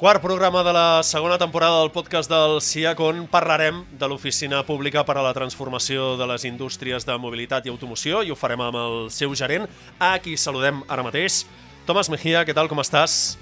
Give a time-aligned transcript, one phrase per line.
[0.00, 5.02] Quart programa de la segona temporada del podcast del CIAC on parlarem de l'Oficina Pública
[5.04, 8.78] per a la Transformació de les Indústries de Mobilitat i Automoció i ho farem amb
[8.80, 9.68] el seu gerent,
[10.00, 11.42] a qui saludem ara mateix.
[11.84, 13.36] Tomàs Mejía, què tal, com estàs?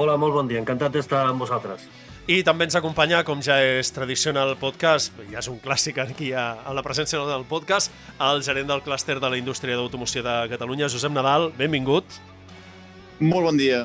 [0.00, 1.84] Hola, molt bon dia, encantat d'estar amb vosaltres.
[2.24, 6.00] I també ens acompanya, com ja és tradició en el podcast, ja és un clàssic
[6.00, 10.24] aquí a, a la presència del podcast, el gerent del clúster de la indústria d'automoció
[10.24, 12.22] de Catalunya, Josep Nadal, benvingut.
[13.20, 13.84] Molt bon dia.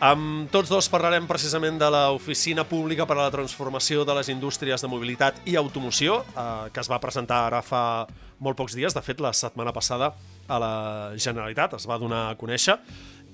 [0.00, 4.80] Amb tots dos parlarem precisament de l'Oficina Pública per a la Transformació de les Indústries
[4.80, 8.06] de Mobilitat i Automoció, eh, que es va presentar ara fa
[8.40, 10.14] molt pocs dies, de fet la setmana passada
[10.48, 10.72] a la
[11.20, 12.78] Generalitat es va donar a conèixer,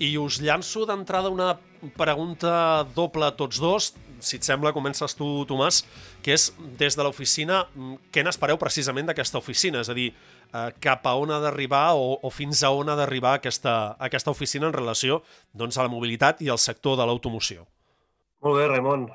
[0.03, 1.53] i us llanço d'entrada una
[1.95, 5.83] pregunta doble a tots dos, si et sembla, comences tu, Tomàs,
[6.25, 7.63] que és, des de l'oficina,
[8.13, 9.81] què n'espereu precisament d'aquesta oficina?
[9.85, 10.09] És a dir,
[10.53, 14.33] eh, cap a on ha d'arribar o, o fins a on ha d'arribar aquesta, aquesta
[14.33, 15.21] oficina en relació
[15.53, 17.67] doncs, a la mobilitat i al sector de l'automoció?
[18.45, 19.07] Molt bé, Ramon.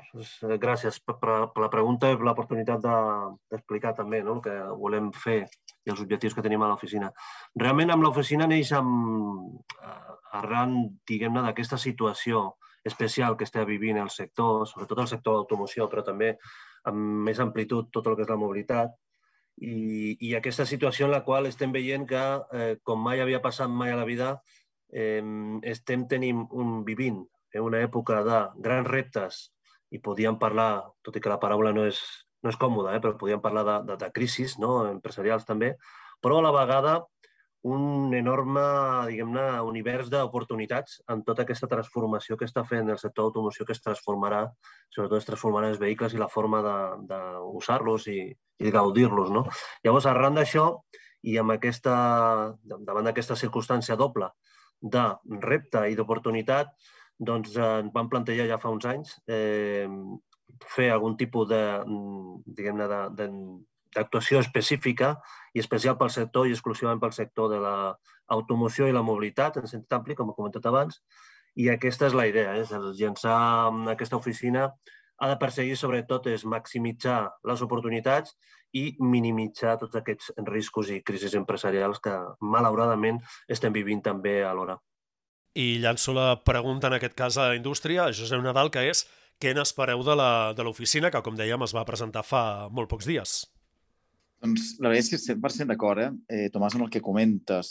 [0.59, 4.35] Gràcies per, per la pregunta i l'oportunitat d'explicar de, també no?
[4.35, 5.45] el que volem fer
[5.83, 7.09] i els objectius que tenim a l'oficina.
[7.59, 10.75] Realment, amb l'oficina neix amb, eh, arran,
[11.07, 12.49] diguem-ne, d'aquesta situació
[12.83, 16.33] especial que està vivint el sector, sobretot el sector d'automoció, però també
[16.89, 18.91] amb més amplitud tot el que és la mobilitat,
[19.61, 22.23] i, i aquesta situació en la qual estem veient que,
[22.57, 24.35] eh, com mai havia passat mai a la vida,
[24.89, 25.21] eh,
[25.69, 27.21] estem tenint un, vivint
[27.53, 29.43] en una època de grans reptes
[29.93, 32.01] i podíem parlar, tot i que la paraula no és,
[32.41, 34.81] no és còmoda, eh, però podíem parlar de, de, de crisis no?
[34.89, 35.75] empresarials també,
[36.21, 36.95] però a la vegada
[37.63, 38.63] un enorme,
[39.07, 43.81] diguem-ne, univers d'oportunitats en tota aquesta transformació que està fent el sector d'automoció que es
[43.83, 44.41] transformarà,
[44.91, 46.59] sobretot es transformarà els vehicles i la forma
[47.07, 48.19] d'usar-los i,
[48.59, 49.31] i gaudir-los.
[49.31, 49.45] No?
[49.85, 50.67] Llavors, arran d'això
[51.23, 51.95] i amb aquesta,
[52.67, 54.27] davant d'aquesta circumstància doble
[54.83, 55.05] de
[55.47, 56.75] repte i d'oportunitat,
[57.15, 59.87] doncs eh, vam plantejar ja fa uns anys eh,
[60.75, 61.63] fer algun tipus de,
[62.45, 63.29] diguem-ne, de, de,
[63.95, 65.13] d'actuació específica
[65.53, 69.93] i especial pel sector i exclusivament pel sector de l'automoció i la mobilitat, en sentit
[69.93, 70.99] ampli, com he comentat abans,
[71.55, 73.37] i aquesta és la idea, és el llançar
[73.93, 74.71] aquesta oficina
[75.23, 78.33] ha de perseguir sobretot és maximitzar les oportunitats
[78.73, 84.79] i minimitzar tots aquests riscos i crisis empresarials que malauradament estem vivint també alhora.
[85.53, 89.05] I llanço la pregunta en aquest cas a la indústria, Josep Nadal, que és
[89.39, 93.43] què n'espereu de l'oficina, que com dèiem es va presentar fa molt pocs dies?
[94.43, 96.09] Doncs la veritat és que 100% d'acord, eh?
[96.35, 96.47] eh?
[96.51, 97.69] Tomàs, amb el que comentes.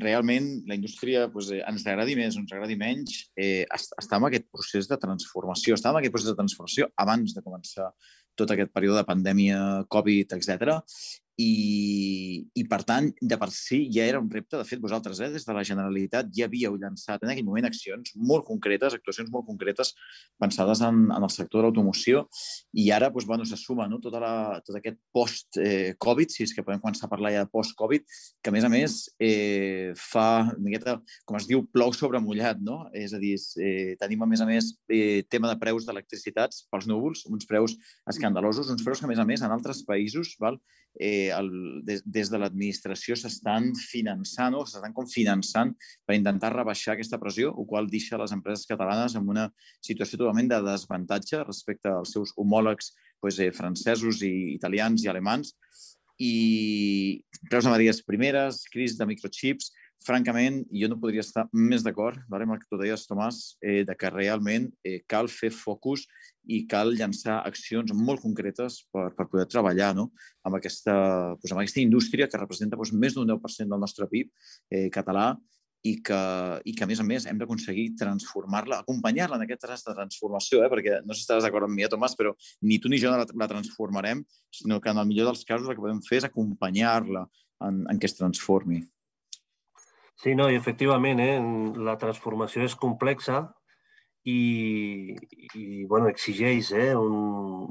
[0.00, 4.24] Realment, la indústria, doncs, eh, ens agradi més o ens agradi menys, eh, està en
[4.30, 7.90] aquest procés de transformació, està en aquest procés de transformació abans de començar
[8.40, 9.58] tot aquest període de pandèmia,
[9.92, 10.80] Covid, etc.
[11.40, 14.54] I, i per tant, de per si ja era un repte.
[14.56, 18.12] De fet, vosaltres, eh, des de la Generalitat, ja havíeu llançat en aquell moment accions
[18.14, 19.94] molt concretes, actuacions molt concretes
[20.38, 22.24] pensades en, en el sector de l'automoció
[22.72, 24.34] i ara doncs, bueno, se suma no, tota la,
[24.66, 28.06] tot aquest post-Covid, si és que podem començar a parlar ja de post-Covid,
[28.42, 32.84] que a més a més eh, fa miqueta, com es diu, plou sobre mullat, no?
[32.94, 36.86] És a dir, eh, tenim a més a més eh, tema de preus d'electricitats pels
[36.90, 37.74] núvols, uns preus
[38.10, 40.60] escandalosos, uns preus que a més a més en altres països val,
[41.00, 41.50] eh, el,
[41.86, 45.72] des, des de l'administració s'estan finançant o s'estan com finançant
[46.06, 49.48] per intentar rebaixar aquesta pressió, el qual deixa les empreses catalanes en una
[49.80, 55.54] situació totalment de desavantatge respecte als seus homòlegs pues, eh, francesos i italians i alemans.
[56.20, 59.72] I preus de matèries primeres, crisi de microchips,
[60.04, 63.96] francament, jo no podria estar més d'acord amb el que tu deies, Tomàs, eh, de
[63.96, 66.04] que realment eh, cal fer focus
[66.44, 70.10] i cal llançar accions molt concretes per, per poder treballar no?
[70.44, 70.94] amb, aquesta,
[71.40, 74.30] doncs, amb aquesta indústria que representa doncs, més d'un 10% del nostre PIB
[74.70, 75.32] eh, català
[75.84, 76.18] i que,
[76.64, 80.62] i que, a més a més, hem d'aconseguir transformar-la, acompanyar-la en aquest tras de transformació,
[80.64, 80.70] eh?
[80.72, 82.32] perquè no sé si estàs d'acord amb mi, eh, Tomàs, però
[82.64, 85.76] ni tu ni jo la, la transformarem, sinó que en el millor dels casos el
[85.76, 87.26] que podem fer és acompanyar-la
[87.68, 88.80] en, en què es transformi.
[90.22, 91.36] Sí, no, i efectivament, eh,
[91.88, 93.42] la transformació és complexa
[94.24, 95.14] i,
[95.54, 97.16] i bueno, exigeix eh, un,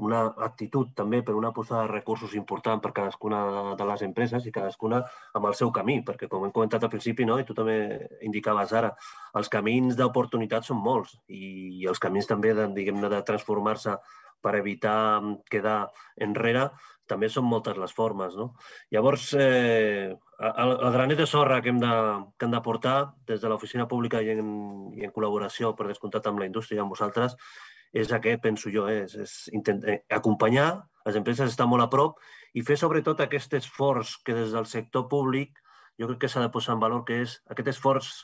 [0.06, 3.40] una actitud també per una posada de recursos important per cadascuna
[3.78, 5.00] de les empreses i cadascuna
[5.34, 7.78] amb el seu camí, perquè com hem comentat al principi, no, i tu també
[8.22, 8.92] indicaves ara,
[9.40, 13.96] els camins d'oportunitat són molts i, els camins també de, diguem-ne de transformar-se
[14.44, 15.78] per evitar quedar
[16.20, 16.68] enrere
[17.10, 18.36] també són moltes les formes.
[18.38, 18.52] No?
[18.94, 21.92] Llavors, eh, el, el granet de sorra que hem de,
[22.38, 22.96] que hem de portar
[23.28, 24.50] des de l'oficina pública i en,
[24.96, 27.36] i en col·laboració, per descomptat, amb la indústria i amb vosaltres,
[27.94, 29.04] és aquest, penso jo, eh?
[29.04, 30.68] és, és intentar, eh, acompanyar
[31.04, 32.18] les empreses, estar molt a prop
[32.56, 35.60] i fer sobretot aquest esforç que des del sector públic
[36.00, 38.14] jo crec que s'ha de posar en valor, que és aquest esforç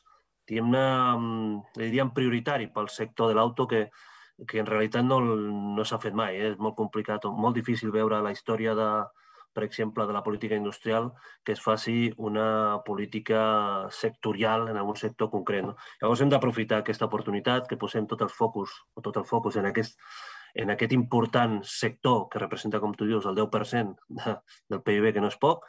[0.51, 0.85] diguem-ne,
[1.15, 3.85] mm, diríem prioritari pel sector de l'auto que,
[4.49, 6.39] que en realitat no, no s'ha fet mai.
[6.39, 6.53] Eh?
[6.53, 8.89] És molt complicat molt difícil veure la història de,
[9.53, 11.11] per exemple, de la política industrial,
[11.45, 15.67] que es faci una política sectorial en algun sector concret.
[15.67, 15.77] No?
[16.01, 19.69] Llavors hem d'aprofitar aquesta oportunitat, que posem tot el focus, o tot el focus en
[19.71, 19.99] aquest,
[20.55, 24.37] en aquest important sector que representa, com tu dius, el 10% de,
[24.71, 25.67] del PIB, que no és poc,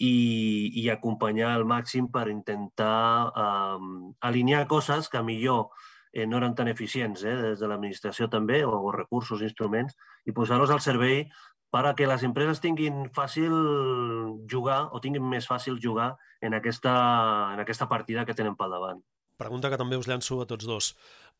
[0.00, 5.68] i, i acompanyar al màxim per intentar um, alinear coses que millor
[6.12, 9.96] eh, no eren tan eficients eh, des de l'administració també, o, o recursos, instruments,
[10.26, 11.24] i posar-los al servei
[11.70, 13.54] per a que les empreses tinguin fàcil
[14.50, 16.92] jugar o tinguin més fàcil jugar en aquesta,
[17.54, 19.00] en aquesta partida que tenen pel davant.
[19.40, 20.90] Pregunta que també us llanço a tots dos.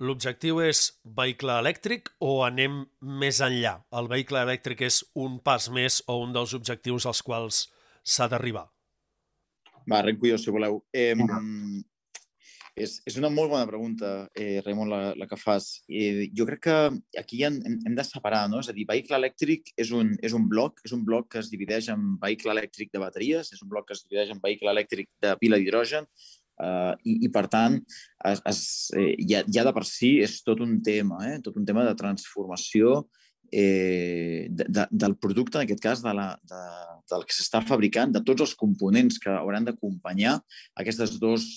[0.01, 3.75] L'objectiu és vehicle elèctric o anem més enllà?
[3.93, 7.67] El vehicle elèctric és un pas més o un dels objectius als quals
[8.01, 8.71] s'ha d'arribar?
[9.85, 10.81] Va, arrenco jo, si voleu.
[10.95, 11.13] Eh,
[12.77, 15.71] és, és una molt bona pregunta, eh, Raimon, la, la que fas.
[15.89, 16.77] Eh, jo crec que
[17.21, 18.61] aquí hem, hem de separar, no?
[18.63, 21.51] És a dir, vehicle elèctric és un, és un bloc, és un bloc que es
[21.53, 25.11] divideix en vehicle elèctric de bateries, és un bloc que es divideix en vehicle elèctric
[25.23, 26.07] de pila d'hidrogen,
[26.63, 27.81] eh, i, i, per tant,
[28.31, 28.61] es, es,
[28.97, 31.41] eh, ja, ja de per si és tot un tema, eh?
[31.45, 33.05] tot un tema de transformació
[33.51, 36.61] eh, de, de, del producte, en aquest cas, de la, de,
[37.11, 40.39] del que s'està fabricant, de tots els components que hauran d'acompanyar
[40.79, 41.49] aquestes dues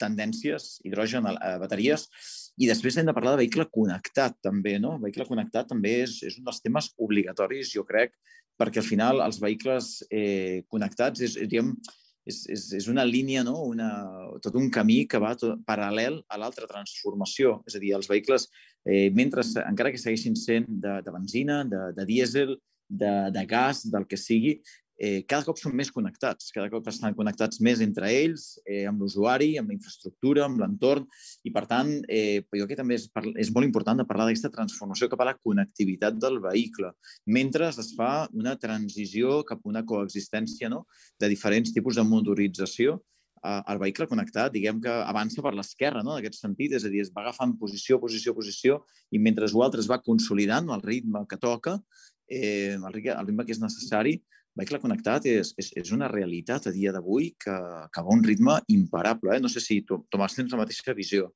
[0.00, 2.06] tendències, hidrogen, a bateries,
[2.60, 4.98] i després hem de parlar de vehicle connectat, també, no?
[5.02, 8.14] vehicle connectat també és, és un dels temes obligatoris, jo crec,
[8.60, 11.72] perquè al final els vehicles eh, connectats és, diguem,
[12.28, 13.56] és, és, és una línia, no?
[13.66, 13.88] una,
[14.44, 17.58] tot un camí que va tot, paral·lel a l'altra transformació.
[17.66, 18.48] És a dir, els vehicles,
[18.86, 22.54] eh, mentre, encara que segueixin sent de, de benzina, de, de dièsel,
[22.92, 24.58] de, de gas, del que sigui,
[24.98, 29.02] eh, cada cop són més connectats, cada cop estan connectats més entre ells, eh, amb
[29.02, 31.06] l'usuari, amb la infraestructura, amb l'entorn,
[31.44, 33.08] i per tant, eh, jo que també és,
[33.40, 36.92] és molt important de parlar d'aquesta transformació cap a la connectivitat del vehicle,
[37.26, 40.86] mentre es fa una transició cap a una coexistència no?
[41.20, 43.00] de diferents tipus de motorització
[43.42, 46.14] el vehicle connectat, diguem que avança per l'esquerra, no?
[46.14, 48.78] en aquest sentit, és a dir, es va agafant posició, posició, posició,
[49.10, 51.80] i mentre l'altre es va consolidant el ritme que toca,
[52.30, 54.20] eh, el ritme que és necessari,
[54.58, 57.54] vehicle connectat és, és, és una realitat a dia d'avui que,
[57.92, 59.36] que va a un ritme imparable.
[59.36, 59.40] Eh?
[59.40, 61.30] No sé si tu, Tomàs tens la mateixa visió.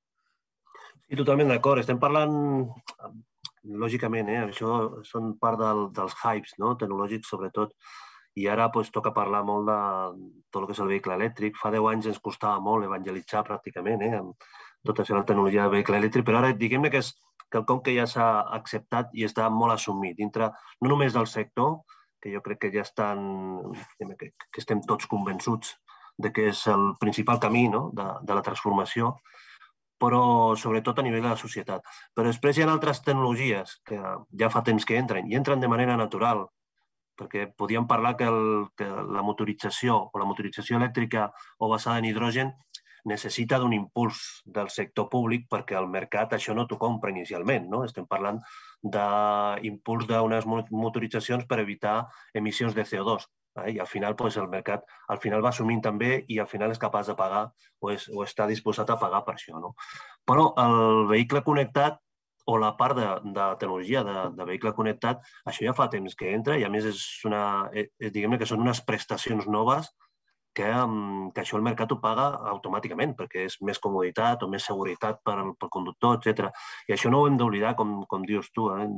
[1.06, 1.80] Sí, totalment d'acord.
[1.80, 2.34] Estem parlant,
[3.66, 4.42] lògicament, eh?
[4.50, 6.74] això són part del, dels hypes no?
[6.78, 7.72] tecnològics, sobretot,
[8.36, 9.78] i ara pues, toca parlar molt de
[10.52, 11.56] tot el que és el vehicle elèctric.
[11.60, 14.12] Fa 10 anys ens costava molt evangelitzar pràcticament eh?
[14.20, 14.48] amb
[14.86, 17.14] tota aquesta tecnologia del vehicle elèctric, però ara diguem-ne que és
[17.50, 18.26] quelcom que ja s'ha
[18.58, 20.50] acceptat i està molt assumit dintre
[20.82, 21.78] no només del sector,
[22.26, 23.22] que jo crec que ja estan,
[24.18, 25.76] que, que estem tots convençuts
[26.18, 27.90] de que és el principal camí no?
[27.94, 29.12] de, de la transformació,
[30.00, 31.86] però sobretot a nivell de la societat.
[32.16, 34.00] Però després hi ha altres tecnologies que
[34.40, 36.48] ja fa temps que entren, i entren de manera natural,
[37.16, 42.10] perquè podíem parlar que, el, que la motorització o la motorització elèctrica o basada en
[42.10, 42.52] hidrogen
[43.06, 47.68] necessita d'un impuls del sector públic perquè el mercat això no t'ho compra inicialment.
[47.70, 47.84] No?
[47.86, 48.40] Estem parlant
[48.82, 52.00] d'impuls d'unes motoritzacions per evitar
[52.34, 53.28] emissions de CO2.
[53.62, 53.76] Eh?
[53.76, 56.82] I al final pues, el mercat al final va assumint també i al final és
[56.82, 57.46] capaç de pagar
[57.80, 59.60] o, és, o està disposat a pagar per això.
[59.62, 59.76] No?
[60.26, 62.02] Però el vehicle connectat
[62.46, 66.30] o la part de, de tecnologia de, de vehicle connectat, això ja fa temps que
[66.30, 67.40] entra i a més és una,
[67.74, 69.90] és, eh, diguem que són unes prestacions noves
[70.56, 70.72] que,
[71.34, 75.36] que això el mercat ho paga automàticament, perquè és més comoditat o més seguretat per
[75.60, 76.50] pel conductor, etc.
[76.88, 78.88] I això no ho hem d'oblidar, com, com dius tu, eh,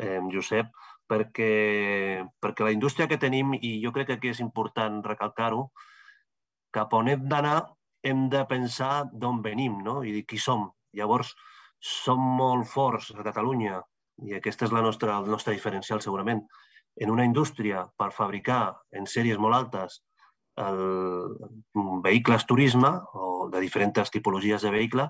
[0.00, 0.72] eh, Josep,
[1.10, 5.68] perquè, perquè la indústria que tenim, i jo crec que aquí és important recalcar-ho,
[6.74, 7.58] cap on hem d'anar
[8.04, 10.02] hem de pensar d'on venim no?
[10.04, 10.68] i qui som.
[10.94, 11.32] Llavors,
[11.80, 13.80] som molt forts a Catalunya,
[14.28, 16.44] i aquesta és la nostra, el nostre diferencial segurament,
[17.00, 20.02] en una indústria per fabricar en sèries molt altes
[20.56, 20.80] el,
[22.02, 25.08] vehicles turisme o de diferents tipologies de vehicle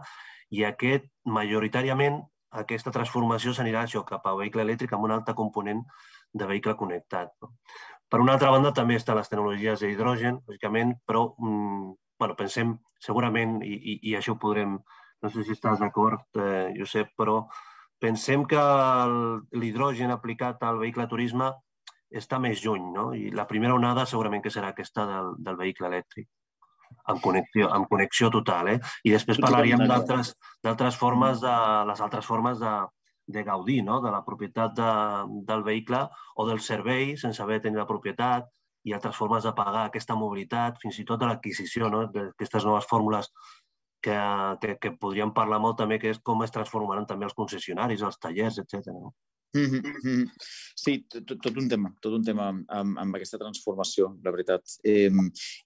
[0.50, 2.20] i aquest, majoritàriament,
[2.54, 5.82] aquesta transformació s'anirà això cap a vehicle elèctric amb un altre component
[6.32, 7.32] de vehicle connectat.
[7.42, 7.54] No?
[8.08, 13.58] Per una altra banda, també estan les tecnologies d'hidrogen, lògicament, però mm, bueno, pensem segurament,
[13.66, 14.76] i, i, i això ho podrem,
[15.22, 17.40] no sé si estàs d'acord, eh, Josep, però
[17.98, 18.60] pensem que
[19.56, 21.50] l'hidrogen aplicat al vehicle turisme
[22.11, 23.12] està més lluny, no?
[23.14, 26.28] I la primera onada segurament que serà aquesta del, del vehicle elèctric,
[27.11, 28.78] amb connexió, amb connexió total, eh?
[29.04, 31.56] I després parlaríem d'altres formes, de,
[31.90, 32.75] les altres formes de,
[33.26, 34.00] de gaudir no?
[34.00, 34.90] de la propietat de,
[35.49, 36.04] del vehicle
[36.37, 38.50] o del servei sense haver de tenir la propietat
[38.84, 42.04] i altres formes de pagar aquesta mobilitat, fins i tot de l'adquisició no?
[42.12, 43.30] d'aquestes noves fórmules
[44.04, 44.16] que,
[44.61, 48.20] que, que podríem parlar molt també, que és com es transformaran també els concessionaris, els
[48.20, 48.92] tallers, etc.
[48.92, 49.14] No?
[50.75, 54.76] Sí, tot, un tema, tot un tema amb, amb aquesta transformació, la veritat.
[54.82, 55.08] Eh,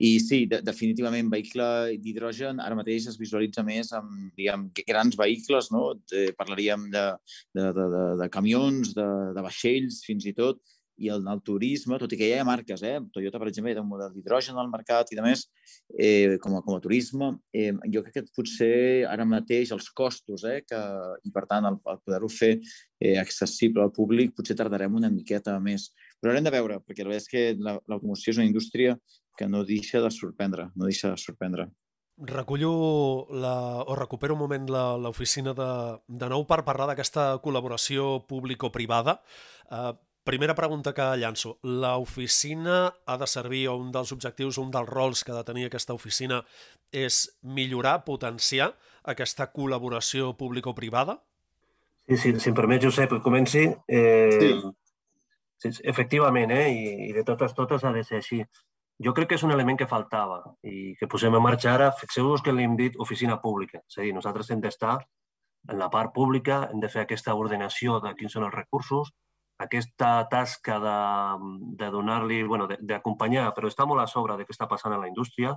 [0.04, 1.68] I sí, de, definitivament, vehicle
[2.04, 5.84] d'hidrogen ara mateix es visualitza més amb, diguem, grans vehicles, no?
[6.12, 7.06] De, parlaríem de,
[7.56, 10.60] de, de, de, de camions, de, de vaixells, fins i tot,
[10.98, 12.96] i el, el turisme, tot i que ja hi ha marques, eh?
[13.14, 15.46] Toyota, per exemple, ha un model d'hidrogen al mercat i, de més,
[15.94, 17.30] eh, com, a, com a turisme.
[17.54, 18.72] Eh, jo crec que potser
[19.08, 20.82] ara mateix els costos, eh, que,
[21.24, 25.58] i per tant el, el poder-ho fer eh, accessible al públic, potser tardarem una miqueta
[25.62, 25.90] més.
[26.18, 28.96] Però haurem de veure, perquè la veritat és que l'automoció és una indústria
[29.38, 31.70] que no deixa de sorprendre, no deixa de sorprendre.
[32.18, 34.66] Recullo la, o recupero un moment
[34.98, 35.68] l'oficina de,
[36.10, 39.20] de nou per parlar d'aquesta col·laboració público-privada.
[39.70, 39.92] Eh,
[40.28, 41.54] Primera pregunta que llanço.
[41.62, 45.62] L'oficina ha de servir, o un dels objectius, un dels rols que ha de tenir
[45.64, 46.42] aquesta oficina
[46.92, 48.66] és millorar, potenciar
[49.08, 51.14] aquesta col·laboració público-privada?
[52.10, 53.62] Sí, sí, si em permet, Josep, que comenci.
[53.88, 54.50] Eh,
[55.62, 55.70] sí.
[55.94, 58.42] Efectivament, eh, i, i de totes, totes ha de ser així.
[59.00, 61.86] Jo crec que és un element que faltava i que posem en marxa ara.
[62.02, 63.80] Fixeu-vos que l'hem dit oficina pública.
[63.88, 64.98] És a dir, nosaltres hem d'estar
[65.72, 69.14] en la part pública, hem de fer aquesta ordenació de quins són els recursos,
[69.58, 70.98] aquesta tasca de,
[71.80, 75.08] de donar-li, bueno, d'acompanyar, però està molt a sobre de què està passant a la
[75.10, 75.56] indústria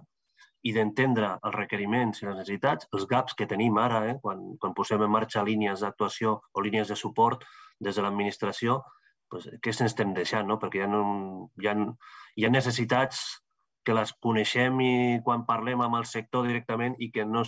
[0.65, 4.73] i d'entendre els requeriments i les necessitats, els gaps que tenim ara, eh, quan, quan
[4.77, 7.45] posem en marxa línies d'actuació o línies de suport
[7.79, 8.81] des de l'administració,
[9.29, 10.49] pues, què se'ns estem deixant?
[10.49, 10.59] No?
[10.61, 11.01] Perquè hi ha,
[11.61, 11.75] hi, ha,
[12.37, 13.23] hi ha necessitats
[13.85, 14.93] que les coneixem i
[15.25, 17.41] quan parlem amb el sector directament i que no,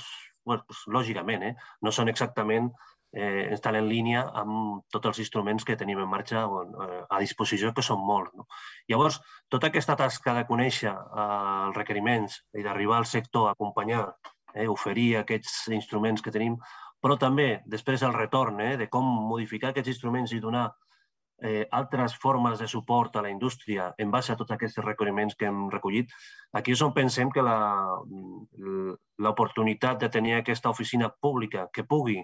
[0.45, 2.72] bueno, pues, lògicament, eh, no són exactament
[3.13, 7.74] eh, estan en línia amb tots els instruments que tenim en marxa eh, a disposició,
[7.74, 8.34] que són molts.
[8.38, 8.48] No?
[8.89, 11.27] Llavors, tota aquesta tasca de conèixer eh,
[11.67, 14.05] els requeriments i d'arribar al sector a acompanyar,
[14.55, 16.58] eh, oferir aquests instruments que tenim,
[17.03, 20.72] però també després el retorn eh, de com modificar aquests instruments i donar
[21.43, 25.46] eh, altres formes de suport a la indústria en base a tots aquests requeriments que
[25.50, 26.10] hem recollit,
[26.53, 32.24] aquí és on pensem que l'oportunitat de tenir aquesta oficina pública que pugui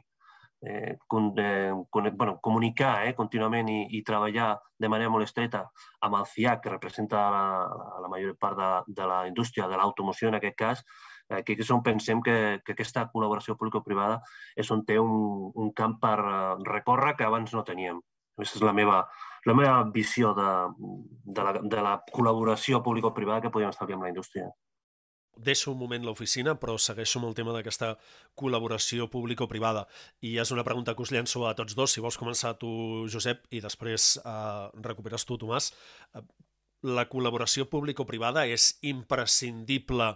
[0.62, 5.64] eh, con, eh, con, bueno, comunicar eh, contínuament i, i treballar de manera molt estreta
[6.02, 7.46] amb el CIAC, que representa la,
[8.04, 10.84] la major part de, de la indústria, de l'automoció en aquest cas,
[11.30, 14.20] eh, que és on pensem que, que aquesta col·laboració público-privada
[14.56, 18.02] és on té un, un camp per eh, recórrer que abans no teníem.
[18.40, 19.04] Aquesta és la meva,
[19.48, 20.50] la meva visió de,
[21.26, 24.48] de, la, de la col·laboració público-privada que podem establir amb la indústria
[25.40, 27.94] deixo un moment l'oficina, però segueixo amb el tema d'aquesta
[28.40, 29.86] col·laboració público-privada.
[30.22, 31.96] I és una pregunta que us llenço a tots dos.
[31.96, 32.72] Si vols començar tu,
[33.12, 35.72] Josep, i després eh, recuperes tu, Tomàs.
[36.16, 36.26] Eh,
[36.90, 40.14] la col·laboració público-privada és imprescindible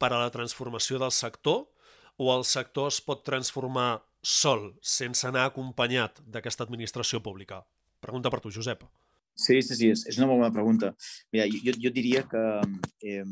[0.00, 1.66] per a la transformació del sector
[2.20, 7.62] o el sector es pot transformar sol, sense anar acompanyat d'aquesta administració pública?
[8.04, 8.84] Pregunta per tu, Josep.
[9.40, 10.90] Sí, sí, sí, és, és una molt bona pregunta.
[11.32, 12.42] Mira, jo, jo diria que
[13.08, 13.24] eh,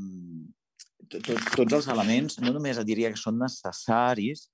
[1.07, 4.49] tots, tots els elements no només diria que són necessaris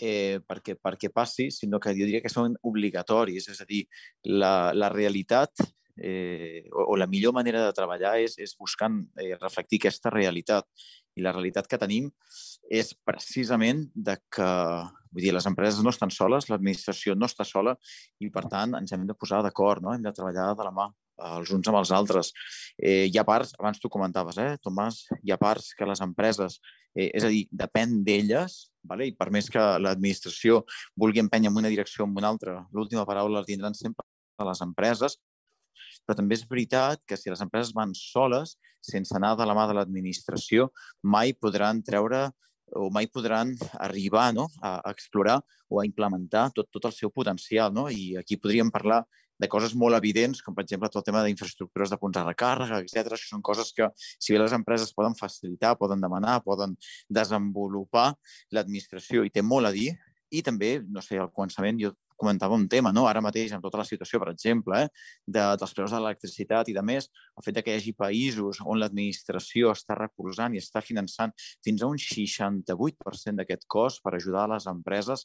[0.00, 3.50] eh, perquè, perquè passi, sinó que jo diria que són obligatoris.
[3.52, 3.84] És a dir,
[4.24, 5.52] la, la realitat
[5.96, 10.66] eh, o, o la millor manera de treballar és, és buscant eh, reflectir aquesta realitat.
[11.18, 12.08] I la realitat que tenim
[12.70, 14.48] és precisament de que
[15.10, 17.74] vull dir, les empreses no estan soles, l'administració no està sola
[18.22, 19.92] i, per tant, ens hem de posar d'acord, no?
[19.94, 20.86] hem de treballar de la mà
[21.28, 22.32] els uns amb els altres.
[22.78, 26.60] Eh, hi ha parts, abans tu comentaves, eh, Tomàs, hi ha parts que les empreses,
[26.94, 29.08] eh, és a dir, depèn d'elles, vale?
[29.10, 30.64] i per més que l'administració
[30.96, 34.06] vulgui empènyer en una direcció o en una altra, l'última paraula la tindran sempre
[34.46, 35.18] les empreses,
[36.06, 39.66] però també és veritat que si les empreses van soles, sense anar de la mà
[39.68, 40.70] de l'administració,
[41.02, 42.30] mai podran treure
[42.76, 44.46] o mai podran arribar no?
[44.62, 47.72] a, a explorar o a implementar tot, tot el seu potencial.
[47.74, 47.88] No?
[47.90, 49.02] I aquí podríem parlar
[49.40, 52.82] de coses molt evidents, com per exemple tot el tema d'infraestructures de punts de recàrrega,
[52.84, 53.14] etc.
[53.16, 56.76] Això són coses que, si bé les empreses poden facilitar, poden demanar, poden
[57.08, 58.12] desenvolupar,
[58.52, 59.90] l'administració hi té molt a dir
[60.30, 63.06] i també, no sé, al començament jo comentava un tema, no?
[63.08, 64.88] ara mateix amb tota la situació, per exemple, eh?
[65.24, 67.08] de, dels preus de l'electricitat i de més,
[67.40, 71.32] el fet que hi hagi països on l'administració està recolzant i està finançant
[71.64, 75.24] fins a un 68% d'aquest cost per ajudar a les empreses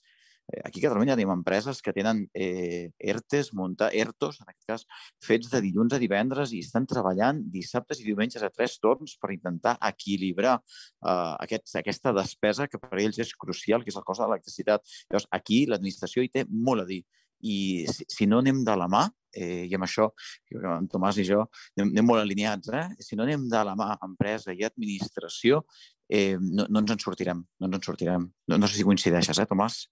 [0.63, 4.85] aquí a Catalunya tenim empreses que tenen eh, ERTES, munta, ERTOs, en aquest cas,
[5.23, 9.33] fets de dilluns a divendres i estan treballant dissabtes i diumenges a tres torns per
[9.33, 14.21] intentar equilibrar eh, aquest, aquesta despesa que per ells és crucial, que és el cost
[14.21, 14.85] de l'electricitat.
[15.09, 17.03] Llavors, aquí l'administració hi té molt a dir
[17.45, 19.03] i si, si no anem de la mà,
[19.35, 20.07] eh, i amb això
[20.55, 22.85] en Tomàs i jo anem, anem molt alineats, eh?
[23.03, 25.63] si no anem de la mà empresa i administració,
[26.09, 27.43] eh, no, no ens en sortirem.
[27.59, 28.29] No ens en sortirem.
[28.49, 29.83] No, no sé si coincideixes, eh, Tomàs?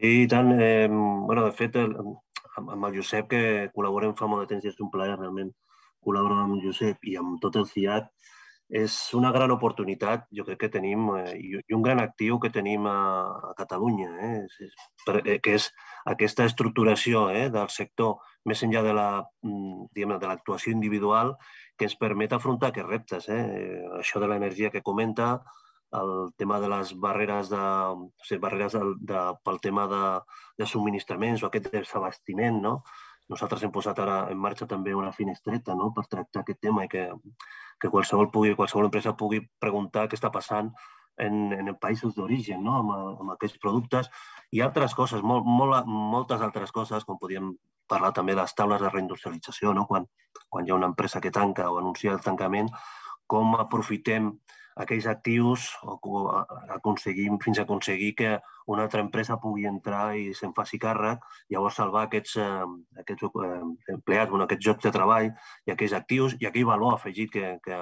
[0.00, 0.50] Sí, i tant.
[0.58, 1.90] Eh, bueno, de fet, el,
[2.56, 3.40] amb, amb el Josep, que
[3.74, 5.50] col·laborem fa molt de temps i és un plaer realment
[6.00, 8.08] col·laborar amb Josep i amb tot el CIAT,
[8.80, 12.86] és una gran oportunitat, jo crec que tenim, eh, i un gran actiu que tenim
[12.86, 12.96] a,
[13.50, 15.68] a Catalunya, eh, és, per, eh, que és
[16.14, 19.08] aquesta estructuració eh, del sector més enllà de la,
[19.44, 21.34] mm, de l'actuació individual
[21.76, 23.28] que ens permet afrontar aquests reptes.
[23.28, 23.42] Eh?
[23.98, 25.34] Això de l'energia que comenta,
[25.92, 30.02] el tema de les barreres, de, o sigui, barreres de, de, pel tema de,
[30.58, 32.74] de subministraments o aquest desabastiment, no?
[33.30, 35.92] Nosaltres hem posat ara en marxa també una finestreta no?
[35.94, 37.04] per tractar aquest tema i que,
[37.78, 40.72] que qualsevol, pugui, qualsevol empresa pugui preguntar què està passant
[41.20, 42.80] en, en països d'origen, no?
[42.80, 44.10] amb, amb aquests productes
[44.50, 47.52] i altres coses, molt, molt, moltes altres coses, com podíem
[47.90, 49.86] parlar també de les taules de reindustrialització, no?
[49.86, 50.08] quan,
[50.48, 52.70] quan hi ha una empresa que tanca o anuncia el tancament,
[53.30, 54.32] com aprofitem
[54.80, 55.98] aquells actius o
[56.76, 58.32] aconseguim, fins a aconseguir que
[58.70, 61.22] una altra empresa pugui entrar i se'n faci càrrec,
[61.52, 62.66] llavors salvar aquests, eh,
[63.02, 63.60] aquests eh,
[63.94, 65.30] empleats, bueno, aquests jocs de treball
[65.66, 67.80] i aquells actius i aquell valor afegit que, que,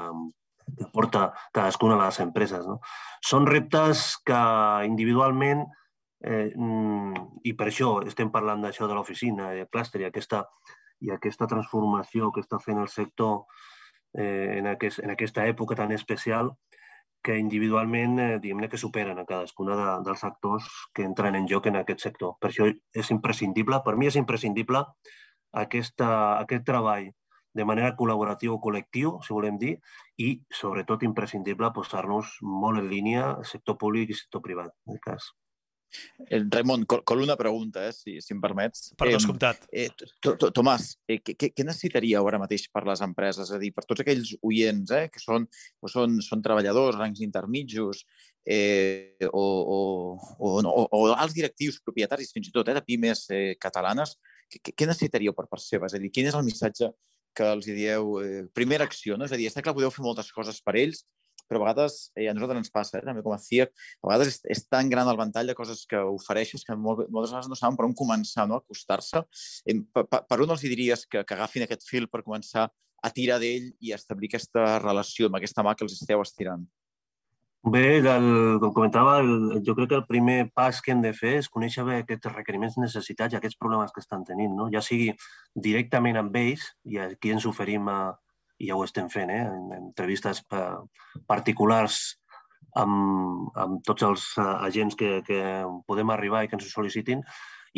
[0.79, 2.67] que cadascuna de les empreses.
[2.67, 2.81] No?
[3.25, 4.41] Són reptes que
[4.89, 5.67] individualment,
[6.25, 10.45] eh, mm, i per això estem parlant d'això de l'oficina, del clúster i aquesta,
[11.01, 13.45] i aquesta transformació que està fent el sector
[14.15, 16.53] eh, en, aquest, en aquesta època tan especial,
[17.29, 21.67] que individualment, eh, diguem que superen a cadascuna de, dels actors que entren en joc
[21.69, 22.37] en aquest sector.
[22.41, 24.81] Per això és imprescindible, per mi és imprescindible
[25.63, 26.09] aquesta,
[26.39, 27.11] aquest treball
[27.59, 29.75] de manera col·laborativa o col·lectiu, si volem dir,
[30.17, 30.31] i
[30.61, 35.29] sobretot imprescindible posar-nos molt en línia sector públic i sector privat, en aquest cas.
[36.29, 38.93] Eh, Raimon, col, una pregunta, eh, si, si em permets.
[38.99, 39.65] Per descomptat.
[39.73, 43.49] Eh, eh, Tomàs, eh, què, què necessitaríeu ara mateix per les empreses?
[43.49, 45.49] És a dir, per tots aquells oients eh, que són,
[45.81, 48.05] o són, són treballadors, rangs intermitjos,
[48.45, 49.45] eh, o,
[49.77, 49.79] o,
[50.39, 54.17] o, o, o alts directius, propietaris, fins i tot, eh, de pimes eh, catalanes,
[54.49, 55.89] què, què necessitaríeu per part seva?
[55.89, 56.93] És a dir, quin és el missatge
[57.37, 58.19] que els dieu?
[58.25, 59.29] Eh, primera acció, no?
[59.29, 61.05] És a dir, està clar, podeu fer moltes coses per ells,
[61.49, 64.35] però a vegades, eh, a nosaltres ens passa, eh, també com a CIEC, a vegades
[64.35, 67.59] és, és tan gran el ventall de coses que ofereixes que molt, moltes vegades no
[67.59, 68.61] saben per on començar, no?
[68.63, 69.25] acostar-se.
[69.67, 72.69] Eh, per, per on els diries que, que agafin aquest fil per començar
[73.03, 76.67] a tirar d'ell i a establir aquesta relació amb aquesta mà que els esteu estirant?
[77.67, 81.35] Bé, el, com comentava, el, jo crec que el primer pas que hem de fer
[81.41, 84.69] és conèixer bé aquests requeriments, necessitats i aquests problemes que estan tenint, no?
[84.73, 85.11] ja sigui
[85.69, 87.99] directament amb ells, i aquí ens oferim a,
[88.59, 89.45] i ja ho estem fent, eh?
[89.45, 90.43] en entrevistes
[91.27, 92.01] particulars
[92.79, 95.39] amb, amb tots els eh, agents que, que
[95.87, 97.23] podem arribar i que ens sol·licitin,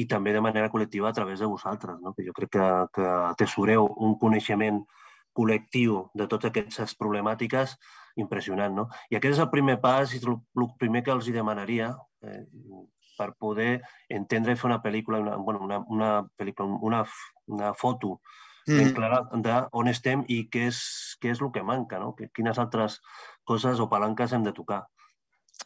[0.00, 2.14] i també de manera col·lectiva a través de vosaltres, no?
[2.14, 4.80] que jo crec que, que atesoreu un coneixement
[5.36, 7.76] col·lectiu de totes aquestes problemàtiques
[8.20, 8.74] impressionant.
[8.74, 8.88] No?
[9.10, 11.92] I aquest és el primer pas i el primer que els hi demanaria
[12.26, 12.44] eh,
[13.18, 17.04] per poder entendre i fer una pel·lícula, una, bueno, una, una, pel·lícula, una,
[17.52, 18.20] una foto
[18.78, 20.80] ben clara d'on estem i què és,
[21.20, 22.14] què és el que manca, no?
[22.16, 23.00] quines altres
[23.44, 24.85] coses o palanques hem de tocar.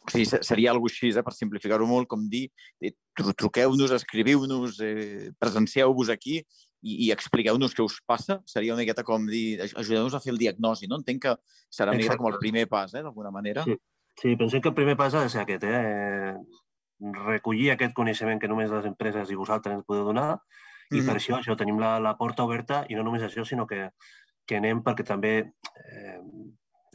[0.03, 2.49] O sigui, seria alguna així, eh, per simplificar-ho molt, com dir,
[2.81, 6.41] eh, truqueu-nos, escriviu-nos, eh, presencieu-vos aquí
[6.83, 8.41] i, i expliqueu-nos què us passa.
[8.45, 10.99] Seria una miqueta com dir, ajudeu-nos a fer el diagnosi, no?
[11.01, 11.35] Entenc que
[11.71, 13.63] serà una miqueta com el primer pas, eh, d'alguna manera.
[13.63, 13.79] Sí.
[14.21, 16.35] sí, pensem que el primer pas ha de ser aquest, eh?
[17.25, 20.37] recollir aquest coneixement que només les empreses i vosaltres ens podeu donar
[20.91, 21.07] i mm.
[21.07, 23.89] per això, això tenim la, la porta oberta i no només això, sinó que,
[24.45, 26.19] que anem perquè també eh,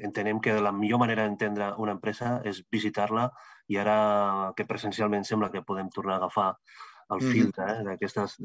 [0.00, 3.29] entenem que la millor manera d'entendre una empresa és visitar-la
[3.68, 6.55] i ara que presencialment sembla que podem tornar a agafar
[7.11, 7.66] el fil mm.
[7.66, 7.96] eh,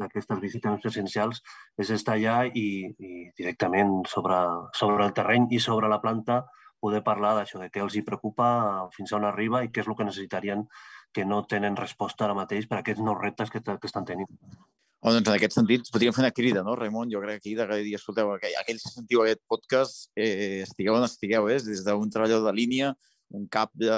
[0.02, 1.42] d'aquestes visites presencials
[1.78, 4.42] és estar allà i, i directament sobre,
[4.74, 6.44] sobre el terreny i sobre la planta
[6.86, 8.48] poder parlar d'això, de què els hi preocupa,
[8.94, 10.66] fins on arriba i què és el que necessitarien
[11.16, 14.30] que no tenen resposta ara mateix per a aquests nous reptes que, que estan tenint.
[15.06, 17.12] Oh, doncs en aquest sentit, podríem fer una crida, no, Raimon?
[17.14, 21.06] Jo crec que aquí de dia, escolteu, aquells que sentiu aquest podcast, eh, estigueu on
[21.06, 21.60] estigueu, eh?
[21.62, 22.90] des d'un treballador de línia,
[23.38, 23.92] un cap de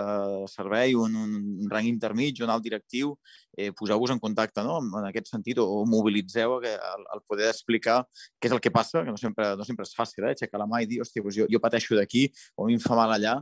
[0.52, 3.14] servei, un, un rang intermig, un alt directiu,
[3.56, 4.82] eh, poseu-vos en contacte no?
[4.84, 8.02] en aquest sentit o, o mobilitzeu el, el poder explicar
[8.36, 10.36] què és el que passa, que no sempre, no sempre és fàcil, eh?
[10.36, 12.84] aixecar la mà i dir, hòstia, doncs jo, jo pateixo d'aquí o a mi em
[12.84, 13.40] fa mal allà.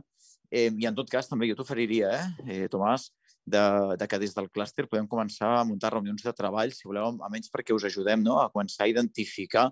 [0.54, 3.10] Eh, I en tot cas, també jo t'oferiria, eh, eh, Tomàs,
[3.46, 7.14] de, de que des del clúster podem començar a muntar reunions de treball, si voleu,
[7.22, 8.40] almenys perquè us ajudem no?
[8.42, 9.68] a començar a identificar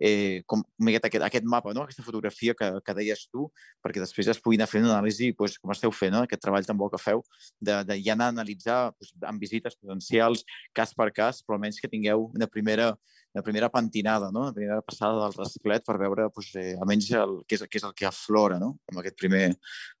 [0.00, 1.84] eh, com, aquest, aquest mapa, no?
[1.84, 3.50] aquesta fotografia que, que deies tu,
[3.84, 6.24] perquè després es pugui anar fent una anàlisi, doncs, com esteu fent, no?
[6.24, 7.22] aquest treball tan bo que feu,
[7.60, 11.82] de, de ja anar a analitzar doncs, amb visites presencials, cas per cas, però almenys
[11.84, 12.94] que tingueu una primera,
[13.36, 14.48] una primera pentinada, no?
[14.48, 17.88] una primera passada del rasclet per veure doncs, eh, almenys el, què, és, què és
[17.90, 18.78] el que aflora no?
[18.88, 19.50] amb, aquest primer,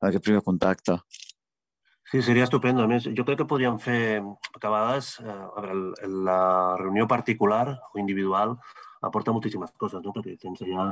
[0.00, 0.96] amb aquest primer contacte.
[2.10, 2.82] Sí, seria estupendo.
[2.82, 4.22] A més, jo crec que podríem fer,
[4.54, 5.76] que a vegades, eh, a veure,
[6.28, 6.40] la
[6.80, 8.56] reunió particular o individual
[9.04, 10.14] aporta moltíssimes coses, no?
[10.16, 10.90] perquè tens allà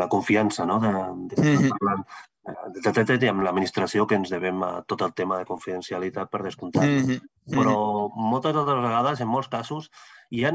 [0.00, 0.78] la confiança no?
[0.80, 0.92] de,
[1.34, 2.06] de estar parlant
[2.42, 6.84] de, amb l'administració que ens devem a tot el tema de confidencialitat per descomptat.
[6.84, 7.20] Mm -hmm.
[7.54, 9.90] Però moltes altres vegades, en molts casos,
[10.30, 10.50] hi ha,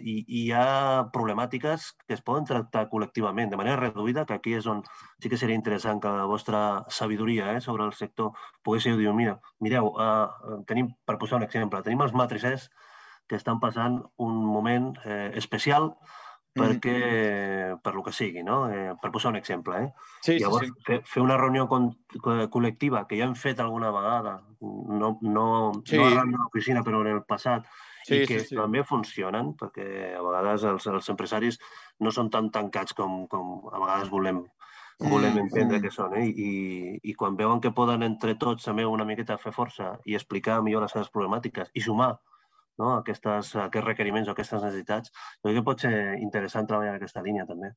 [0.00, 4.66] hi, hi ha problemàtiques que es poden tractar col·lectivament de manera reduïda, que aquí és
[4.66, 4.82] on
[5.20, 8.32] sí que seria interessant que la vostra sabidoria eh, sobre el sector
[8.62, 12.70] poguéssiu dir, mira, mireu, uh, tenim, per posar un exemple, tenim els matricers
[13.26, 15.94] que estan passant un moment eh, especial
[16.54, 16.98] perquè,
[17.74, 17.78] mm.
[17.82, 18.64] per lo que sigui, no?
[18.70, 19.88] Eh, per posar un exemple, eh?
[20.22, 20.84] Sí, Llavors, sí, sí.
[20.86, 21.90] Fer, fer una reunió con,
[22.22, 25.46] col·lectiva que ja hem fet alguna vegada, no, no,
[25.84, 25.98] sí.
[25.98, 27.66] no arran de l'oficina, però en el passat,
[28.04, 28.58] sí, i que sí, sí.
[28.60, 31.58] també funcionen, perquè a vegades els, els empresaris
[32.00, 34.44] no són tan tancats com, com a vegades volem,
[35.02, 35.82] volem entendre mm.
[35.82, 36.14] que són.
[36.20, 36.28] Eh?
[36.30, 36.52] I,
[37.02, 40.86] I quan veuen que poden entre tots també una miqueta fer força i explicar millor
[40.86, 42.14] les seves problemàtiques i sumar
[42.80, 42.92] no?
[42.98, 47.24] Aquestes, aquests requeriments o aquestes necessitats, jo crec que pot ser interessant treballar en aquesta
[47.24, 47.74] línia també.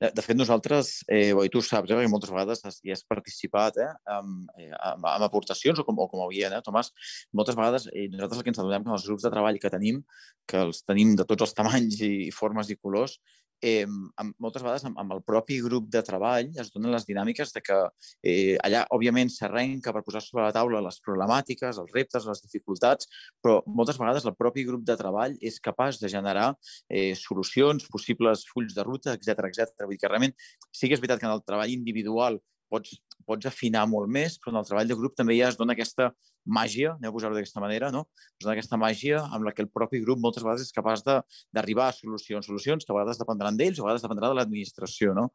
[0.00, 3.78] De, de fet, nosaltres, eh, i tu saps, eh, moltes vegades has, hi has participat
[3.82, 6.92] eh, amb, eh, amb, amb aportacions o com, o com havien, eh, Tomàs,
[7.34, 10.02] moltes vegades eh, nosaltres el que ens adonem que els grups de treball que tenim,
[10.48, 13.18] que els tenim de tots els tamanys i formes i colors,
[13.62, 17.54] eh, amb, moltes vegades amb, amb el propi grup de treball es donen les dinàmiques
[17.54, 17.78] de que
[18.26, 23.08] eh, allà, òbviament, s'arrenca per posar sobre la taula les problemàtiques, els reptes, les dificultats,
[23.42, 26.50] però moltes vegades el propi grup de treball és capaç de generar
[26.88, 29.86] eh, solucions, possibles fulls de ruta, etc etc.
[29.86, 30.36] Vull dir que realment
[30.70, 32.40] sí que és veritat que en el treball individual
[32.72, 35.76] pots, pots afinar molt més, però en el treball de grup també ja es dona
[35.76, 36.10] aquesta
[36.58, 38.06] màgia, anem a posar-ho d'aquesta manera, no?
[38.40, 41.90] Es dona aquesta màgia amb la que el propi grup moltes vegades és capaç d'arribar
[41.90, 45.28] a solucions, solucions que a vegades dependran d'ells a vegades dependrà de l'administració, no?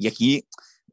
[0.00, 0.30] I aquí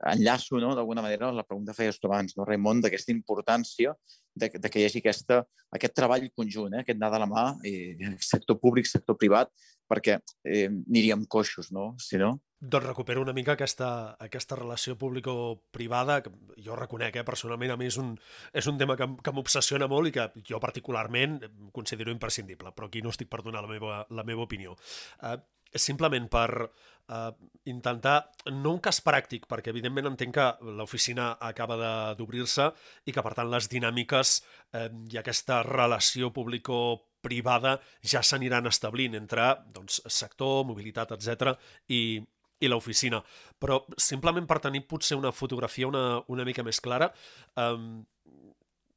[0.09, 3.93] enllaço, no?, d'alguna manera, la pregunta feies tu abans, no, Raimon, d'aquesta importància
[4.33, 5.41] de, de que hi hagi aquesta,
[5.75, 9.51] aquest treball conjunt, eh, aquest anar de la mà, eh, sector públic, sector privat,
[9.91, 11.93] perquè eh, aniríem coixos, no?
[11.99, 12.37] Si no...
[12.61, 17.89] Doncs recupero una mica aquesta, aquesta relació público-privada, que jo reconec, eh, personalment, a mi
[17.89, 18.13] és un,
[18.53, 21.39] és un tema que, que m'obsessiona molt i que jo particularment
[21.73, 24.77] considero imprescindible, però aquí no estic per donar la meva, la meva opinió.
[25.25, 25.39] Eh,
[25.73, 26.69] simplement per
[27.09, 27.31] eh,
[27.71, 28.17] intentar,
[28.51, 30.47] no un cas pràctic, perquè evidentment entenc que
[30.79, 31.77] l'oficina acaba
[32.17, 32.71] d'obrir-se
[33.05, 34.35] i que per tant les dinàmiques
[34.73, 41.55] eh, i aquesta relació público-privada ja s'aniran establint entre doncs, sector, mobilitat, etc
[41.89, 42.21] i,
[42.61, 43.21] i l'oficina.
[43.59, 47.11] Però simplement per tenir potser una fotografia una, una mica més clara,
[47.55, 47.75] eh,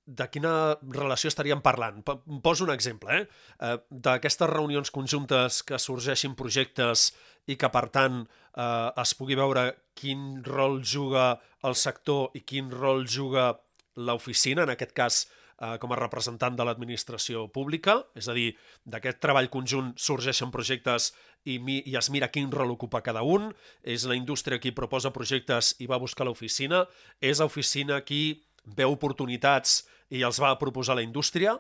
[0.07, 0.53] de quina
[0.93, 2.03] relació estaríem parlant?
[2.45, 3.29] Poso un exemple, eh?
[3.61, 7.13] eh D'aquestes reunions conjuntes que sorgeixin projectes
[7.47, 8.25] i que, per tant,
[8.57, 13.55] eh, es pugui veure quin rol juga el sector i quin rol juga
[13.97, 15.25] l'oficina, en aquest cas,
[15.61, 21.13] eh, com a representant de l'administració pública, és a dir, d'aquest treball conjunt sorgeixen projectes
[21.45, 25.13] i, mi, i es mira quin rol ocupa cada un, és la indústria qui proposa
[25.13, 26.85] projectes i va buscar l'oficina,
[27.21, 31.57] és l'oficina qui veu oportunitats i els va proposar la indústria,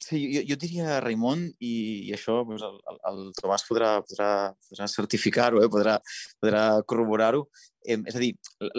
[0.00, 1.72] Sí, jo, jo diria, Raimon, i,
[2.08, 4.28] i això doncs, el, el, el Tomàs podrà, podrà,
[4.64, 5.68] podrà certificar-ho, eh?
[5.72, 5.98] podrà,
[6.40, 7.42] podrà corroborar-ho.
[7.84, 8.30] Eh, és a dir,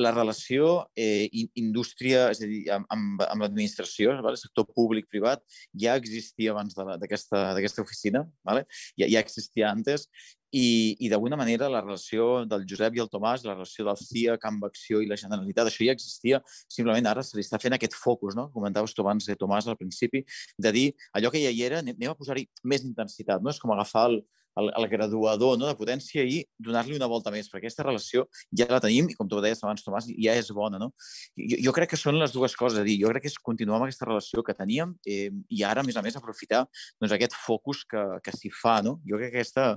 [0.01, 1.29] la relació eh,
[1.61, 5.45] indústria, és a dir, amb, amb, l'administració, el sector públic-privat,
[5.85, 8.65] ja existia abans d'aquesta oficina, vale?
[8.97, 10.09] ja, ja existia antes,
[10.51, 14.37] i, i d'alguna manera la relació del Josep i el Tomàs, la relació del CIA,
[14.41, 17.95] Camp Acció i la Generalitat, això ja existia, simplement ara se li està fent aquest
[17.97, 18.49] focus, no?
[18.55, 20.25] comentaves tu abans, eh, Tomàs, al principi,
[20.57, 20.85] de dir
[21.17, 23.53] allò que ja hi era, anem a posar-hi més intensitat, no?
[23.53, 24.21] és com agafar el,
[24.59, 28.25] el, el graduador no, de potència i donar-li una volta més, perquè aquesta relació
[28.57, 30.79] ja la tenim i, com tu deies abans, Tomàs, ja és bona.
[30.81, 30.91] No?
[31.37, 33.79] Jo, jo crec que són les dues coses, a dir, jo crec que és continuar
[33.79, 36.65] amb aquesta relació que teníem eh, i ara, a més a més, aprofitar
[36.99, 38.79] doncs, aquest focus que, que s'hi fa.
[38.85, 38.97] No?
[39.07, 39.67] Jo crec que aquesta,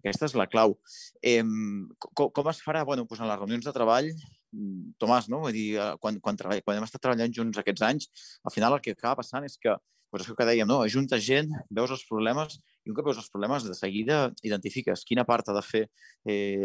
[0.00, 0.76] aquesta és la clau.
[1.22, 1.42] Eh,
[2.10, 2.84] com, com es farà?
[2.88, 4.10] Bueno, doncs en les reunions de treball,
[4.98, 5.44] Tomàs, no?
[5.44, 8.10] Vull dir, eh, quan, quan, treball, quan hem estat treballant junts aquests anys,
[8.44, 9.76] al final el que acaba passant és que,
[10.10, 10.80] doncs això que dèiem, no?
[10.82, 15.26] ajuntes gent, veus els problemes i un cop veus els problemes, de seguida identifiques quina
[15.28, 15.84] part ha de fer
[16.26, 16.64] eh,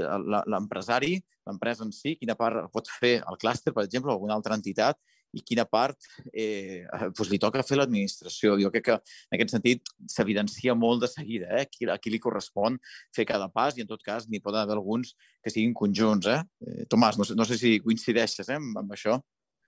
[0.49, 4.57] l'empresari, l'empresa en si, quina part pot fer el clúster, per exemple, o alguna altra
[4.57, 4.97] entitat,
[5.35, 8.57] i quina part eh, doncs li toca fer l'administració.
[8.61, 12.21] Jo crec que en aquest sentit s'evidencia molt de seguida eh, qui, a qui li
[12.23, 12.79] correspon
[13.15, 16.31] fer cada pas i en tot cas n'hi poden haver alguns que siguin conjunts.
[16.31, 16.41] Eh?
[16.65, 19.19] eh Tomàs, no no sé si coincideixes eh, amb, amb això.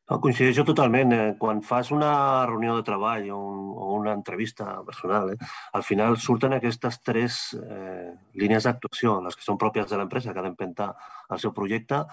[0.08, 1.12] No, coincideixo totalment.
[1.12, 1.32] Eh?
[1.39, 5.38] Quan fas una reunió de treball o, un, o una entrevista personal, eh?
[5.75, 10.39] al final surten aquestes tres eh, línies d'actuació, les que són pròpies de l'empresa, que
[10.39, 10.93] ha d'empentar
[11.27, 12.06] el seu projecte,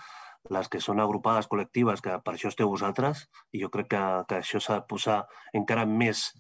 [0.53, 4.41] les que són agrupades col·lectives, que per això esteu vosaltres, i jo crec que, que
[4.43, 5.23] això s'ha de posar
[5.57, 6.33] encara més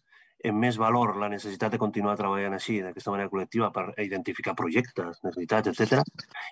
[0.44, 5.22] en més valor la necessitat de continuar treballant així, d'aquesta manera col·lectiva, per identificar projectes,
[5.24, 6.02] necessitats, etc.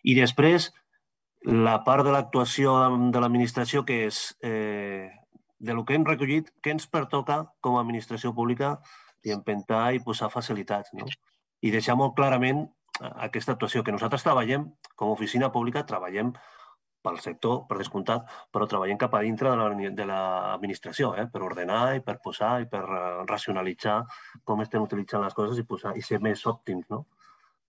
[0.09, 0.71] I després,
[1.45, 2.73] la part de l'actuació
[3.12, 5.11] de l'administració, que és eh,
[5.61, 8.79] de lo que hem recollit, què ens pertoca com a administració pública
[9.23, 10.95] i empentar i posar facilitats.
[10.97, 11.05] No?
[11.61, 16.33] I deixar molt clarament eh, aquesta actuació, que nosaltres treballem, com a oficina pública, treballem
[17.03, 21.31] pel sector, per descomptat, però treballem cap a dintre de l'administració, la, eh?
[21.33, 23.99] per ordenar i per posar i per uh, racionalitzar
[24.45, 26.87] com estem utilitzant les coses i, posar, i ser més òptims.
[26.93, 27.05] No?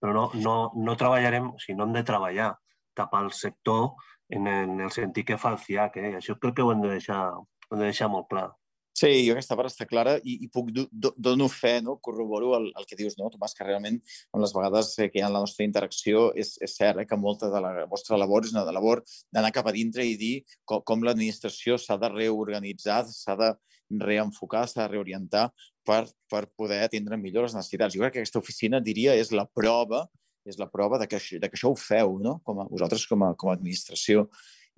[0.00, 2.52] Però no, no, no treballarem, o sigui, no hem de treballar
[2.94, 3.94] cap al sector
[4.30, 5.98] en, en el sentit que fa el CIAC.
[5.98, 6.12] Eh?
[6.20, 7.24] Això crec que ho hem de deixar,
[7.70, 8.48] hem de deixar molt clar.
[8.94, 11.96] Sí, jo aquesta part està clara i, i puc do, dono fe, no?
[11.98, 13.96] corroboro el, el que dius, no, Tomàs, que realment
[14.30, 17.50] amb les vegades que hi ha la nostra interacció és, és cert eh, que molta
[17.50, 19.02] de la vostra labor és una de labor
[19.34, 23.50] d'anar cap a dintre i dir com, com l'administració s'ha de reorganitzar, s'ha de
[23.98, 25.48] reenfocar, s'ha de reorientar
[25.82, 27.96] per, per poder atendre millor les necessitats.
[27.98, 30.06] Jo crec que aquesta oficina, diria, és la prova
[30.44, 32.38] és la prova de que, de que això ho feu, no?
[32.44, 34.28] com a, vosaltres com a, com a administració.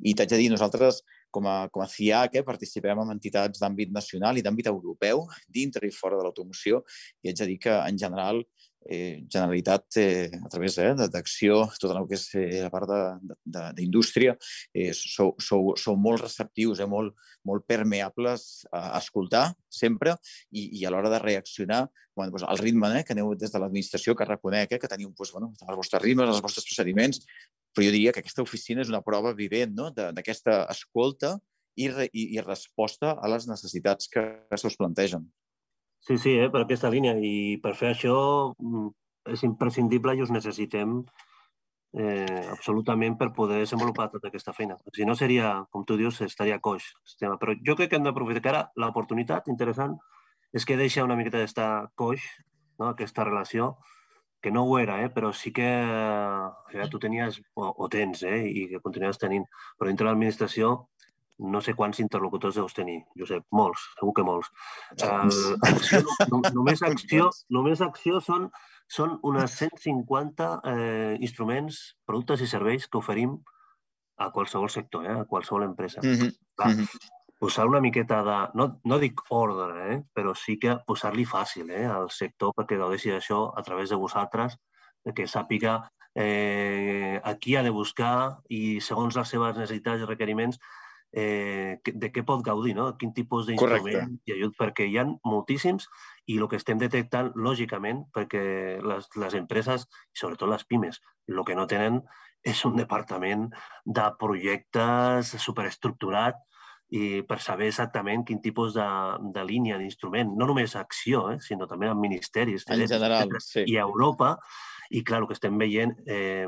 [0.07, 3.93] I t'haig de dir, nosaltres com a, com a CIAC eh, participem en entitats d'àmbit
[3.95, 6.83] nacional i d'àmbit europeu, dintre i fora de l'automoció,
[7.23, 8.43] i haig de dir que, en general,
[8.89, 12.91] eh, Generalitat, eh, a través eh, d'acció, tota el que és eh, la part
[13.75, 14.37] d'indústria,
[14.73, 20.17] eh, sou, sou, sou molt receptius, eh, molt, molt permeables a escoltar sempre
[20.51, 21.87] i, i a l'hora de reaccionar
[22.17, 25.13] bueno, doncs, al ritme eh, que aneu des de l'administració, que reconec eh, que teniu
[25.13, 27.21] doncs, bueno, els vostres ritmes, els vostres procediments,
[27.77, 29.91] però jo diria que aquesta oficina és una prova vivent no?
[29.93, 31.35] d'aquesta escolta
[31.77, 34.23] i, re, i, i resposta a les necessitats que
[34.57, 35.27] se us plantegen.
[36.01, 37.13] Sí, sí, eh, per aquesta línia.
[37.21, 38.17] I per fer això
[38.57, 38.89] mm,
[39.35, 41.03] és imprescindible i us necessitem
[42.01, 44.79] eh, absolutament per poder desenvolupar tota aquesta feina.
[44.95, 47.37] Si no seria, com tu dius, estaria coix el sistema.
[47.43, 49.99] Però jo crec que hem d'aprofitar que ara l'oportunitat interessant
[50.57, 52.25] és que deixa una miqueta d'estar coix,
[52.81, 52.95] no?
[52.95, 53.75] aquesta relació,
[54.47, 55.09] que no ho era, eh?
[55.11, 58.45] però sí que ja, tu tenies, o, o tens, eh?
[58.47, 59.43] i que continues tenint,
[59.75, 60.69] però dintre l'administració
[61.53, 64.53] no sé quants interlocutors deus tenir, Josep, molts, segur que molts.
[65.03, 65.35] El,
[65.67, 65.99] acció,
[66.31, 67.27] no, només, acció,
[67.59, 68.47] només acció són,
[68.87, 73.35] són unes 150 eh, instruments, productes i serveis que oferim
[74.23, 76.07] a qualsevol sector, eh, a qualsevol empresa.
[76.07, 76.39] Mm -hmm.
[76.55, 77.16] Clar, mm -hmm.
[77.39, 81.85] Posar una miqueta de, no, no dic ordre, eh, però sí que posar-li fàcil eh,
[81.85, 84.57] al sector perquè gaudeixi d'això a través de vosaltres,
[85.15, 85.77] que sàpiga
[86.17, 90.59] eh, a qui ha de buscar i segons les seves necessitats i requeriments
[91.13, 92.89] eh, de què pot gaudir, no?
[92.99, 95.87] quin tipus d'instrument i ajut, perquè hi ha moltíssims
[96.27, 98.43] i el que estem detectant, lògicament, perquè
[98.83, 102.01] les, les empreses, i sobretot les pimes, el que no tenen
[102.47, 103.49] és un departament
[103.85, 106.41] de projectes superestructurat
[106.95, 108.87] i per saber exactament quin tipus de,
[109.35, 112.67] de línia d'instrument, no només acció, eh, sinó també en ministeris.
[112.71, 113.65] En general, sí.
[113.67, 114.37] I a Europa
[114.91, 116.47] i, clar, el que estem veient, eh,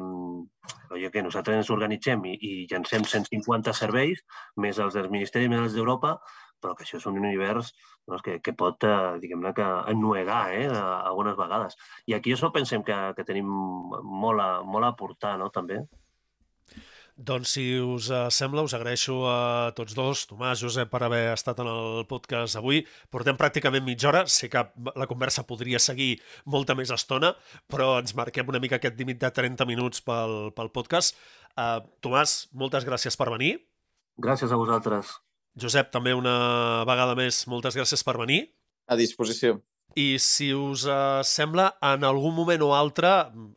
[0.94, 4.22] oi, que nosaltres ens organitzem i, i llancem 150 serveis,
[4.57, 6.18] més els dels ministeris, més els d'Europa,
[6.62, 7.72] però que això és un univers
[8.07, 11.79] doncs, que, que pot, eh, diguem-ne, que ennuegar eh, algunes vegades.
[12.07, 15.83] I aquí això pensem que, que tenim molt a, molt a aportar, no?, també.
[17.18, 21.59] Doncs, si us uh, sembla, us agraeixo a tots dos, Tomàs, Josep, per haver estat
[21.59, 22.85] en el podcast avui.
[23.11, 24.20] Portem pràcticament mitja hora.
[24.31, 24.62] Sé que
[24.94, 27.33] la conversa podria seguir molta més estona,
[27.66, 31.18] però ens marquem una mica aquest límit de 30 minuts pel, pel podcast.
[31.59, 33.57] Uh, Tomàs, moltes gràcies per venir.
[34.22, 35.16] Gràcies a vosaltres.
[35.59, 36.37] Josep, també una
[36.87, 38.44] vegada més, moltes gràcies per venir.
[38.87, 39.59] A disposició.
[39.96, 43.09] I si us uh, sembla, en algun moment o altre,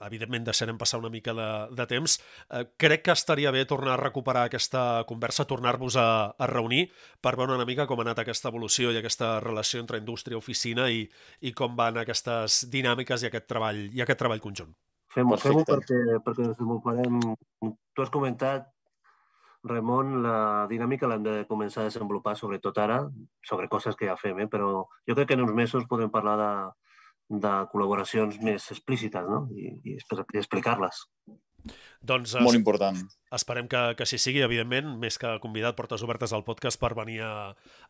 [0.07, 2.15] evidentment deixarem passar una mica de, de temps,
[2.49, 6.87] uh, crec que estaria bé tornar a recuperar aquesta conversa, tornar-vos a, a reunir
[7.21, 10.41] per veure una mica com ha anat aquesta evolució i aquesta relació entre indústria i
[10.41, 11.03] oficina i,
[11.41, 14.73] i com van aquestes dinàmiques i aquest treball, i aquest treball conjunt.
[15.11, 17.19] Fem-ho fem, perquè, perquè desenvoluparem...
[17.91, 18.69] Tu has comentat
[19.63, 23.03] Ramon, la dinàmica l'hem de començar a desenvolupar, sobretot ara,
[23.45, 24.47] sobre coses que ja fem, eh?
[24.49, 24.71] però
[25.07, 26.51] jo crec que en uns mesos podem parlar de,
[27.45, 29.43] de col·laboracions més explícites no?
[29.53, 29.97] I, i
[30.41, 31.05] explicar-les.
[32.01, 32.97] Doncs, Molt important.
[33.31, 37.21] Esperem que, que així sigui, evidentment, més que convidat, portes obertes al podcast per venir
[37.23, 37.31] a,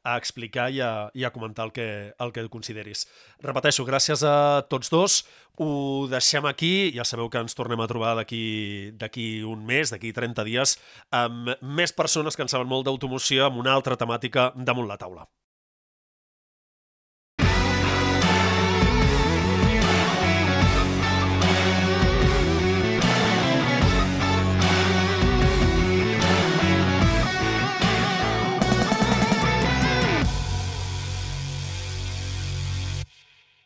[0.04, 1.88] a explicar i a, i a comentar el que,
[2.20, 3.08] el que consideris.
[3.42, 4.36] Repeteixo, gràcies a
[4.70, 5.22] tots dos.
[5.64, 5.72] Ho
[6.12, 6.92] deixem aquí.
[6.94, 10.78] Ja sabeu que ens tornem a trobar d'aquí un mes, d'aquí 30 dies,
[11.10, 15.26] amb més persones que en saben molt d'automoció, amb una altra temàtica damunt la taula.